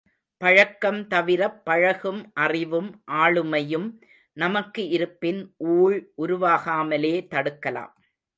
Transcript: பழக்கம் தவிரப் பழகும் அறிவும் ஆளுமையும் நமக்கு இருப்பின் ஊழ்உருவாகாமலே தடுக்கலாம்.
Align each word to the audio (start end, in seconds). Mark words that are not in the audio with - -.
பழக்கம் 0.41 1.07
தவிரப் 1.07 1.65
பழகும் 1.65 2.31
அறிவும் 2.35 2.89
ஆளுமையும் 3.15 3.85
நமக்கு 4.37 4.87
இருப்பின் 4.89 5.41
ஊழ்உருவாகாமலே 5.69 7.15
தடுக்கலாம். 7.29 7.93